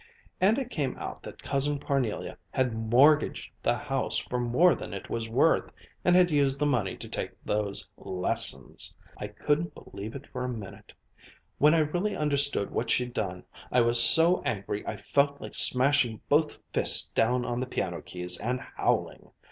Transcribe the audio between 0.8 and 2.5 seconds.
out that Cousin Parnelia